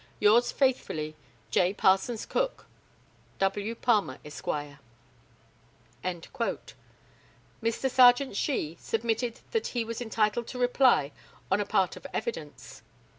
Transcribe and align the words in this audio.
Yours 0.19 0.51
faithfully, 0.51 1.15
"J. 1.51 1.75
PARSONS 1.75 2.25
COOK." 2.25 2.65
"W. 3.37 3.75
Palmer, 3.75 4.17
Esq." 4.25 4.43
Mr. 4.45 4.79
Serjeant 7.87 8.35
SHEE 8.35 8.77
submitted 8.79 9.41
that 9.51 9.67
he 9.67 9.85
was 9.85 10.01
entitled 10.01 10.47
to 10.47 10.57
reply 10.57 11.11
on 11.51 11.61
a 11.61 11.67
part 11.67 11.95
of 11.97 12.07
evidence. 12.15 12.81